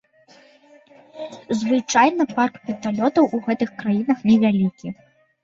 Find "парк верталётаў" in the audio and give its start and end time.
2.39-3.25